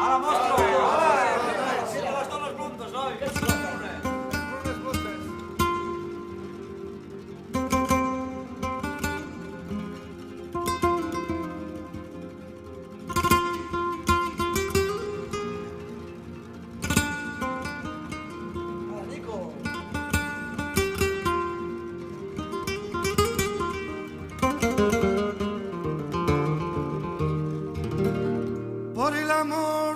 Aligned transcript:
Alla 0.00 0.18
mostra! 0.18 0.51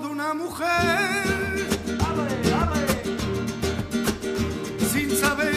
de 0.00 0.06
una 0.06 0.34
mujer. 0.34 0.66
¡Ale, 2.06 2.28
ale! 2.60 2.86
Sin 4.92 5.10
saber. 5.16 5.51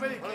many 0.00 0.29